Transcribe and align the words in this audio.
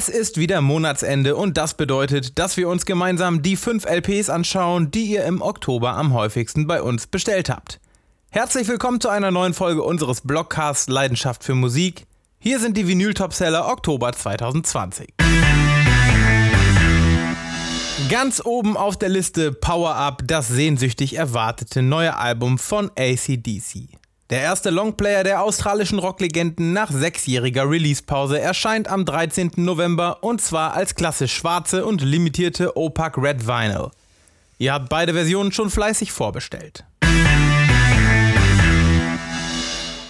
Es 0.00 0.08
ist 0.08 0.38
wieder 0.38 0.62
Monatsende 0.62 1.36
und 1.36 1.58
das 1.58 1.74
bedeutet, 1.74 2.38
dass 2.38 2.56
wir 2.56 2.70
uns 2.70 2.86
gemeinsam 2.86 3.42
die 3.42 3.54
5 3.54 3.84
LPs 3.84 4.30
anschauen, 4.30 4.90
die 4.90 5.04
ihr 5.04 5.24
im 5.24 5.42
Oktober 5.42 5.92
am 5.92 6.14
häufigsten 6.14 6.66
bei 6.66 6.80
uns 6.80 7.06
bestellt 7.06 7.50
habt. 7.50 7.80
Herzlich 8.30 8.66
willkommen 8.66 9.02
zu 9.02 9.10
einer 9.10 9.30
neuen 9.30 9.52
Folge 9.52 9.82
unseres 9.82 10.22
Blogcasts 10.22 10.88
Leidenschaft 10.88 11.44
für 11.44 11.54
Musik. 11.54 12.06
Hier 12.38 12.60
sind 12.60 12.78
die 12.78 12.88
Vinyl-Topseller 12.88 13.68
Oktober 13.68 14.14
2020. 14.14 15.12
Ganz 18.08 18.40
oben 18.42 18.78
auf 18.78 18.96
der 18.96 19.10
Liste 19.10 19.52
Power 19.52 19.96
Up, 19.96 20.22
das 20.24 20.48
sehnsüchtig 20.48 21.16
erwartete 21.16 21.82
neue 21.82 22.16
Album 22.16 22.56
von 22.56 22.90
ACDC. 22.96 23.99
Der 24.30 24.42
erste 24.42 24.70
Longplayer 24.70 25.24
der 25.24 25.42
australischen 25.42 25.98
Rocklegenden 25.98 26.72
nach 26.72 26.92
sechsjähriger 26.92 27.68
Releasepause 27.68 28.38
erscheint 28.38 28.86
am 28.86 29.04
13. 29.04 29.50
November 29.56 30.22
und 30.22 30.40
zwar 30.40 30.74
als 30.74 30.94
klassisch 30.94 31.34
schwarze 31.34 31.84
und 31.84 32.00
limitierte 32.00 32.76
Opac 32.76 33.18
Red 33.18 33.48
Vinyl. 33.48 33.90
Ihr 34.58 34.72
habt 34.72 34.88
beide 34.88 35.14
Versionen 35.14 35.50
schon 35.50 35.68
fleißig 35.68 36.12
vorbestellt. 36.12 36.84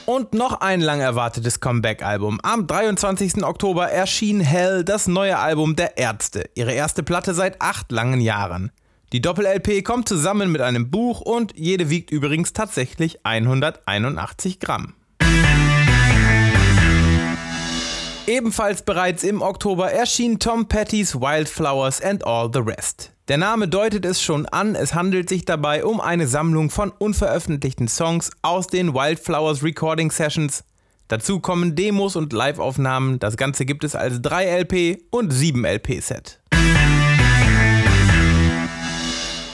Und 0.04 0.34
noch 0.34 0.60
ein 0.60 0.82
lang 0.82 1.00
erwartetes 1.00 1.60
Comeback-Album. 1.60 2.40
Am 2.42 2.66
23. 2.66 3.42
Oktober 3.42 3.90
erschien 3.90 4.40
Hell, 4.40 4.84
das 4.84 5.06
neue 5.06 5.38
Album 5.38 5.76
der 5.76 5.96
Ärzte, 5.96 6.50
ihre 6.54 6.72
erste 6.72 7.02
Platte 7.02 7.32
seit 7.32 7.62
acht 7.62 7.90
langen 7.90 8.20
Jahren. 8.20 8.70
Die 9.12 9.20
Doppel-LP 9.20 9.82
kommt 9.82 10.08
zusammen 10.08 10.52
mit 10.52 10.60
einem 10.60 10.88
Buch 10.88 11.20
und 11.20 11.52
jede 11.56 11.90
wiegt 11.90 12.12
übrigens 12.12 12.52
tatsächlich 12.52 13.26
181 13.26 14.60
Gramm. 14.60 14.94
Ebenfalls 18.28 18.82
bereits 18.82 19.24
im 19.24 19.42
Oktober 19.42 19.90
erschien 19.90 20.38
Tom 20.38 20.68
Petty's 20.68 21.16
Wildflowers 21.16 22.00
and 22.00 22.24
All 22.24 22.48
the 22.52 22.60
Rest. 22.60 23.10
Der 23.26 23.38
Name 23.38 23.66
deutet 23.66 24.04
es 24.04 24.22
schon 24.22 24.46
an, 24.46 24.76
es 24.76 24.94
handelt 24.94 25.28
sich 25.28 25.44
dabei 25.44 25.84
um 25.84 26.00
eine 26.00 26.28
Sammlung 26.28 26.70
von 26.70 26.92
unveröffentlichten 26.96 27.88
Songs 27.88 28.30
aus 28.42 28.68
den 28.68 28.94
Wildflowers 28.94 29.64
Recording 29.64 30.12
Sessions. 30.12 30.62
Dazu 31.08 31.40
kommen 31.40 31.74
Demos 31.74 32.14
und 32.14 32.32
Live-Aufnahmen, 32.32 33.18
das 33.18 33.36
Ganze 33.36 33.64
gibt 33.64 33.82
es 33.82 33.96
als 33.96 34.22
3 34.22 34.60
LP 34.60 35.02
und 35.10 35.32
7 35.32 35.64
LP 35.64 36.00
Set. 36.00 36.39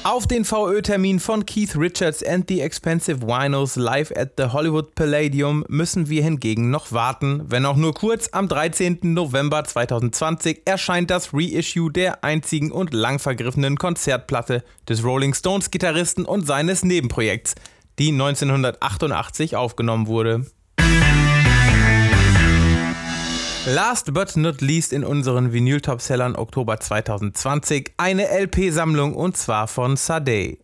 Auf 0.08 0.28
den 0.28 0.44
VÖ-Termin 0.44 1.18
von 1.18 1.44
Keith 1.46 1.74
Richards 1.76 2.22
and 2.22 2.48
the 2.48 2.60
Expensive 2.60 3.22
Winos 3.22 3.74
live 3.74 4.12
at 4.16 4.34
the 4.38 4.52
Hollywood 4.52 4.94
Palladium 4.94 5.64
müssen 5.66 6.08
wir 6.08 6.22
hingegen 6.22 6.70
noch 6.70 6.92
warten. 6.92 7.42
Wenn 7.48 7.66
auch 7.66 7.74
nur 7.74 7.92
kurz, 7.92 8.28
am 8.30 8.46
13. 8.46 9.00
November 9.02 9.64
2020 9.64 10.62
erscheint 10.64 11.10
das 11.10 11.30
Reissue 11.32 11.90
der 11.90 12.22
einzigen 12.22 12.70
und 12.70 12.94
lang 12.94 13.18
vergriffenen 13.18 13.78
Konzertplatte 13.78 14.62
des 14.88 15.02
Rolling 15.02 15.34
Stones 15.34 15.72
Gitarristen 15.72 16.24
und 16.24 16.46
seines 16.46 16.84
Nebenprojekts, 16.84 17.56
die 17.98 18.12
1988 18.12 19.56
aufgenommen 19.56 20.06
wurde. 20.06 20.46
Last 23.69 24.14
but 24.14 24.36
not 24.36 24.61
least 24.61 24.92
in 24.92 25.03
unseren 25.03 25.53
Vinyl-Topsellern 25.53 26.36
Oktober 26.36 26.78
2020 26.78 27.95
eine 27.97 28.28
LP-Sammlung 28.28 29.12
und 29.12 29.36
zwar 29.36 29.67
von 29.67 29.97
Sade. 29.97 30.58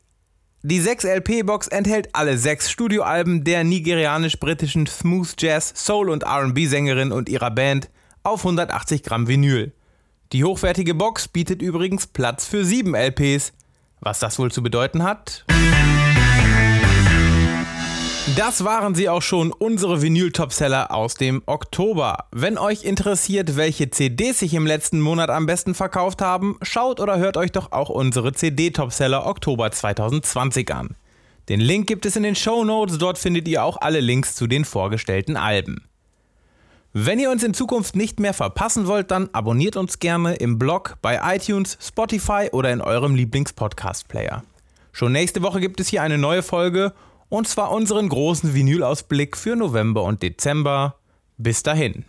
Die 0.62 0.81
6 0.81 1.03
LP-Box 1.03 1.66
enthält 1.66 2.15
alle 2.15 2.38
sechs 2.38 2.71
Studioalben 2.71 3.43
der 3.43 3.65
nigerianisch-britischen 3.65 4.87
Smooth 4.87 5.34
Jazz, 5.37 5.72
Soul 5.75 6.10
und 6.10 6.25
RB-Sängerin 6.25 7.10
und 7.10 7.28
ihrer 7.28 7.50
Band 7.50 7.91
auf 8.22 8.43
180 8.44 9.03
Gramm 9.03 9.26
Vinyl. 9.26 9.72
Die 10.32 10.44
hochwertige 10.44 10.94
Box 10.94 11.26
bietet 11.26 11.60
übrigens 11.60 12.06
Platz 12.06 12.47
für 12.47 12.65
7 12.65 12.94
LPs. 12.94 13.53
Was 13.99 14.21
das 14.21 14.38
wohl 14.38 14.53
zu 14.53 14.62
bedeuten 14.62 15.03
hat? 15.03 15.44
Das 18.37 18.62
waren 18.62 18.94
sie 18.94 19.09
auch 19.09 19.21
schon, 19.21 19.50
unsere 19.50 20.00
Vinyl-Topseller 20.00 20.94
aus 20.94 21.15
dem 21.15 21.43
Oktober. 21.47 22.27
Wenn 22.31 22.56
euch 22.56 22.84
interessiert, 22.84 23.56
welche 23.56 23.91
CDs 23.91 24.38
sich 24.38 24.55
im 24.55 24.65
letzten 24.65 25.00
Monat 25.00 25.28
am 25.28 25.47
besten 25.47 25.75
verkauft 25.75 26.22
haben, 26.22 26.56
schaut 26.62 27.00
oder 27.00 27.19
hört 27.19 27.37
euch 27.37 27.50
doch 27.50 27.72
auch 27.72 27.88
unsere 27.88 28.32
CD-Topseller 28.32 29.27
Oktober 29.27 29.72
2020 29.72 30.72
an. 30.72 30.94
Den 31.49 31.59
Link 31.59 31.88
gibt 31.88 32.06
es 32.06 32.15
in 32.15 32.22
den 32.22 32.37
Show 32.37 32.62
Notes, 32.62 32.97
dort 32.99 33.19
findet 33.19 33.49
ihr 33.49 33.65
auch 33.65 33.81
alle 33.81 33.99
Links 33.99 34.37
zu 34.37 34.47
den 34.47 34.65
vorgestellten 34.65 35.37
Alben. 35.37 35.82
Wenn 36.93 37.19
ihr 37.19 37.31
uns 37.31 37.43
in 37.43 37.55
Zukunft 37.55 37.97
nicht 37.97 38.21
mehr 38.21 38.34
verpassen 38.34 38.87
wollt, 38.87 39.11
dann 39.11 39.31
abonniert 39.32 39.77
uns 39.77 39.99
gerne 39.99 40.37
im 40.37 40.61
Blog, 40.61 40.97
bei 41.03 41.21
iTunes, 41.34 41.77
Spotify 41.81 42.50
oder 42.53 42.71
in 42.72 42.82
eurem 42.82 43.16
Lieblings-Podcast-Player. 43.16 44.44
Schon 44.93 45.11
nächste 45.11 45.43
Woche 45.43 45.59
gibt 45.59 45.81
es 45.81 45.88
hier 45.88 46.03
eine 46.03 46.19
neue 46.19 46.44
Folge 46.44 46.93
und 47.32 47.48
zwar 47.48 47.70
unseren 47.70 48.10
großen 48.10 48.53
Vinylausblick 48.53 49.38
für 49.38 49.56
November 49.56 50.03
und 50.03 50.22
Dezember. 50.22 50.97
Bis 51.38 51.62
dahin. 51.62 52.04